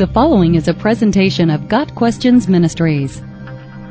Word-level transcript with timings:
The 0.00 0.06
following 0.06 0.54
is 0.54 0.66
a 0.66 0.72
presentation 0.72 1.50
of 1.50 1.68
Got 1.68 1.94
Questions 1.94 2.48
Ministries. 2.48 3.20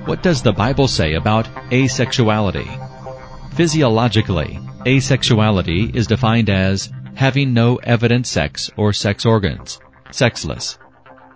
What 0.06 0.24
does 0.24 0.42
the 0.42 0.52
Bible 0.52 0.88
say 0.88 1.14
about 1.14 1.46
asexuality? 1.70 2.66
Physiologically, 3.54 4.60
asexuality 4.88 5.96
is 5.96 6.08
defined 6.08 6.50
as 6.50 6.92
having 7.14 7.54
no 7.54 7.76
evident 7.84 8.26
sex 8.26 8.72
or 8.76 8.92
sex 8.92 9.24
organs, 9.24 9.80
sexless. 10.10 10.80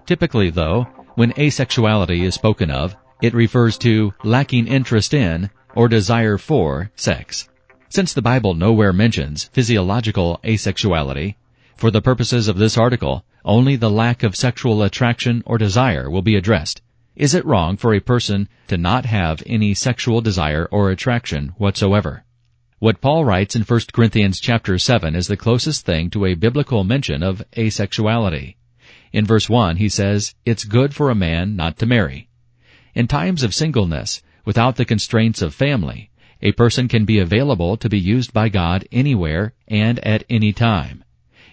Typically, 0.08 0.50
though, 0.50 0.88
when 1.14 1.34
asexuality 1.34 2.24
is 2.24 2.34
spoken 2.34 2.72
of, 2.72 2.96
it 3.22 3.36
refers 3.36 3.78
to 3.78 4.12
lacking 4.24 4.66
interest 4.66 5.14
in 5.14 5.52
or 5.76 5.88
desire 5.88 6.40
for 6.40 6.90
sex. 6.96 7.48
Since 7.90 8.16
the 8.16 8.24
Bible 8.24 8.56
nowhere 8.56 8.92
mentions 8.92 9.44
physiological 9.54 10.40
asexuality, 10.44 11.36
for 11.78 11.92
the 11.92 12.02
purposes 12.02 12.48
of 12.48 12.58
this 12.58 12.76
article, 12.76 13.24
only 13.46 13.76
the 13.76 13.90
lack 13.90 14.24
of 14.24 14.36
sexual 14.36 14.84
attraction 14.84 15.44
or 15.46 15.58
desire 15.58 16.10
will 16.10 16.22
be 16.22 16.36
addressed. 16.36 16.82
Is 17.16 17.34
it 17.34 17.46
wrong 17.46 17.78
for 17.78 17.94
a 17.94 18.00
person 18.00 18.50
to 18.68 18.78
not 18.78 19.06
have 19.06 19.44
any 19.46 19.74
sexual 19.74 20.22
desire 20.22 20.68
or 20.72 20.90
attraction 20.90 21.54
whatsoever? 21.58 22.24
What 22.80 23.02
Paul 23.02 23.24
writes 23.24 23.56
in 23.56 23.62
1 23.62 23.82
Corinthians 23.94 24.40
chapter 24.40 24.78
7 24.78 25.16
is 25.16 25.28
the 25.28 25.38
closest 25.38 25.86
thing 25.86 26.10
to 26.10 26.26
a 26.26 26.34
biblical 26.34 26.84
mention 26.84 27.22
of 27.22 27.44
asexuality. 27.56 28.56
In 29.12 29.26
verse 29.26 29.48
1 29.48 29.78
he 29.78 29.90
says, 29.90 30.36
It's 30.46 30.64
good 30.64 30.94
for 30.94 31.10
a 31.10 31.16
man 31.16 31.56
not 31.56 31.78
to 31.80 31.86
marry. 31.86 32.30
In 32.96 33.08
times 33.08 33.44
of 33.44 33.54
singleness, 33.54 34.22
without 34.44 34.76
the 34.76 34.86
constraints 34.86 35.42
of 35.42 35.54
family, 35.54 36.10
a 36.42 36.52
person 36.52 36.88
can 36.88 37.06
be 37.06 37.20
available 37.20 37.78
to 37.78 37.90
be 37.90 38.00
used 38.00 38.34
by 38.34 38.50
God 38.50 38.88
anywhere 38.92 39.54
and 39.68 40.00
at 40.00 40.24
any 40.30 40.52
time. 40.52 41.04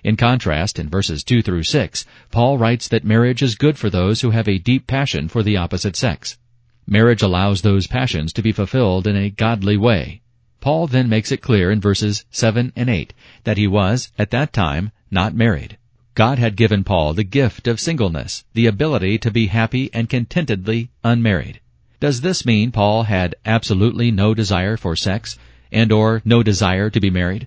In 0.02 0.16
contrast, 0.16 0.78
in 0.78 0.88
verses 0.88 1.22
2 1.22 1.42
through 1.42 1.64
6, 1.64 2.06
Paul 2.30 2.56
writes 2.56 2.88
that 2.88 3.04
marriage 3.04 3.43
is 3.43 3.54
good 3.54 3.76
for 3.76 3.90
those 3.90 4.20
who 4.20 4.30
have 4.30 4.48
a 4.48 4.59
deep 4.59 4.87
passion 4.87 5.29
for 5.29 5.43
the 5.43 5.56
opposite 5.56 5.96
sex. 5.96 6.38
Marriage 6.87 7.23
allows 7.23 7.62
those 7.62 7.87
passions 7.87 8.32
to 8.32 8.43
be 8.43 8.52
fulfilled 8.52 9.06
in 9.06 9.16
a 9.16 9.30
godly 9.30 9.76
way. 9.76 10.23
Paul 10.60 10.87
then 10.87 11.09
makes 11.09 11.30
it 11.30 11.43
clear 11.43 11.71
in 11.71 11.80
verses 11.80 12.24
7 12.30 12.73
and 12.74 12.90
8 12.90 13.15
that 13.45 13.59
he 13.59 13.66
was, 13.66 14.10
at 14.18 14.30
that 14.30 14.52
time, 14.52 14.90
not 15.10 15.34
married. 15.34 15.78
God 16.15 16.38
had 16.38 16.56
given 16.56 16.84
Paul 16.84 17.15
the 17.15 17.24
gift 17.24 17.68
of 17.68 17.80
singleness, 17.80 18.45
the 18.54 18.66
ability 18.66 19.18
to 19.18 19.30
be 19.30 19.46
happy 19.46 19.88
and 19.95 20.09
contentedly 20.09 20.90
unmarried. 21.04 21.60
Does 22.01 22.23
this 22.23 22.45
mean 22.45 22.73
Paul 22.73 23.04
had 23.04 23.34
absolutely 23.45 24.10
no 24.10 24.34
desire 24.34 24.76
for 24.76 24.96
sex 24.96 25.38
and 25.71 25.93
or 25.93 26.21
no 26.24 26.43
desire 26.43 26.90
to 26.90 27.01
be 27.01 27.10
married? 27.10 27.46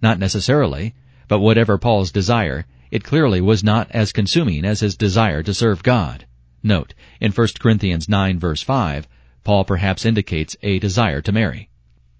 Not 0.00 0.18
necessarily. 0.18 0.94
But 1.28 1.40
whatever 1.40 1.76
Paul's 1.76 2.12
desire, 2.12 2.66
it 2.92 3.02
clearly 3.02 3.40
was 3.40 3.64
not 3.64 3.90
as 3.90 4.12
consuming 4.12 4.64
as 4.64 4.78
his 4.80 4.96
desire 4.96 5.42
to 5.42 5.52
serve 5.52 5.82
God. 5.82 6.24
Note, 6.62 6.94
in 7.20 7.32
1 7.32 7.48
Corinthians 7.58 8.08
9 8.08 8.38
verse 8.38 8.62
5, 8.62 9.08
Paul 9.42 9.64
perhaps 9.64 10.04
indicates 10.04 10.56
a 10.62 10.78
desire 10.78 11.20
to 11.22 11.32
marry. 11.32 11.68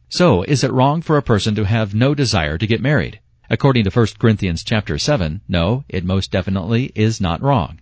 So, 0.09 0.43
is 0.43 0.65
it 0.65 0.73
wrong 0.73 1.03
for 1.03 1.17
a 1.17 1.23
person 1.23 1.55
to 1.55 1.65
have 1.65 1.95
no 1.95 2.15
desire 2.15 2.59
to 2.59 2.67
get 2.67 2.81
married? 2.81 3.21
According 3.49 3.85
to 3.85 3.91
1 3.91 4.07
Corinthians 4.19 4.65
chapter 4.65 4.99
7, 4.99 5.41
no, 5.49 5.85
it 5.89 6.05
most 6.05 6.33
definitely 6.33 6.91
is 6.97 7.21
not 7.21 7.43
wrong. 7.43 7.81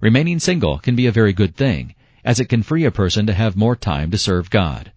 Remaining 0.00 0.38
single 0.38 0.78
can 0.78 0.94
be 0.94 1.06
a 1.06 1.12
very 1.12 1.32
good 1.32 1.56
thing, 1.56 1.96
as 2.24 2.38
it 2.38 2.48
can 2.48 2.62
free 2.62 2.84
a 2.84 2.92
person 2.92 3.26
to 3.26 3.34
have 3.34 3.56
more 3.56 3.74
time 3.74 4.10
to 4.12 4.18
serve 4.18 4.50
God. 4.50 4.92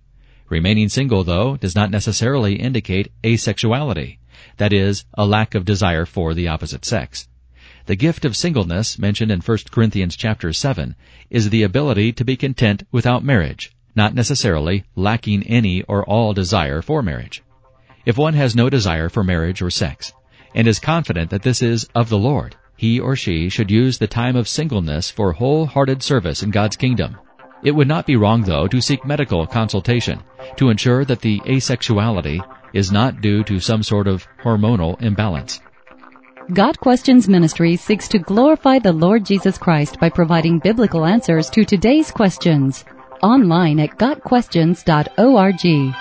Remaining 0.50 0.90
single, 0.90 1.24
though, 1.24 1.58
does 1.58 1.76
not 1.76 1.90
necessarily 1.90 2.56
indicate 2.56 3.12
asexuality 3.24 4.18
that 4.58 4.74
is, 4.74 5.06
a 5.14 5.26
lack 5.26 5.56
of 5.56 5.66
desire 5.66 6.06
for 6.06 6.34
the 6.34 6.48
opposite 6.48 6.86
sex. 6.86 7.28
The 7.86 7.96
gift 7.96 8.24
of 8.24 8.38
singleness 8.38 8.98
mentioned 8.98 9.32
in 9.32 9.42
1 9.42 9.58
Corinthians 9.70 10.16
chapter 10.16 10.54
7 10.54 10.96
is 11.30 11.50
the 11.50 11.64
ability 11.64 12.14
to 12.14 12.24
be 12.24 12.38
content 12.38 12.88
without 12.92 13.24
marriage, 13.24 13.72
not 13.96 14.16
necessarily 14.16 14.86
lacking 14.96 15.44
any 15.44 15.82
or 15.84 16.04
all 16.06 16.34
desire 16.34 16.82
for 16.82 17.02
marriage. 17.02 17.44
If 18.06 18.18
one 18.18 18.34
has 18.36 18.56
no 18.56 18.70
desire 18.70 19.10
for 19.10 19.24
marriage 19.24 19.62
or 19.62 19.70
sex, 19.70 20.14
and 20.56 20.68
is 20.68 20.80
confident 20.80 21.30
that 21.32 21.44
this 21.44 21.62
is 21.62 21.90
of 21.96 22.10
the 22.10 22.18
Lord, 22.18 22.56
he 22.78 23.00
or 23.00 23.16
she 23.16 23.50
should 23.50 23.72
use 23.72 23.98
the 23.98 24.08
time 24.08 24.36
of 24.36 24.48
singleness 24.48 25.12
for 25.12 25.34
wholehearted 25.34 26.02
service 26.04 26.44
in 26.44 26.52
God's 26.52 26.76
kingdom. 26.76 27.18
It 27.64 27.72
would 27.72 27.88
not 27.88 28.06
be 28.06 28.16
wrong, 28.16 28.42
though, 28.42 28.68
to 28.68 28.82
seek 28.82 29.06
medical 29.06 29.48
consultation 29.48 30.22
to 30.58 30.70
ensure 30.70 31.06
that 31.06 31.22
the 31.22 31.40
asexuality 31.42 32.40
is 32.74 32.92
not 32.92 33.22
due 33.22 33.44
to 33.44 33.60
some 33.60 33.84
sort 33.84 34.08
of 34.08 34.28
hormonal 34.44 35.02
imbalance. 35.02 35.60
Got 36.52 36.80
Questions 36.80 37.30
Ministry 37.30 37.78
seeks 37.78 38.08
to 38.10 38.20
glorify 38.20 38.80
the 38.80 38.92
Lord 38.92 39.26
Jesus 39.26 39.58
Christ 39.58 40.00
by 40.00 40.10
providing 40.10 40.60
biblical 40.60 41.06
answers 41.06 41.50
to 41.52 41.64
today's 41.64 42.12
questions. 42.12 42.84
Online 43.22 43.80
at 43.80 43.98
GotQuestions.org. 43.98 45.94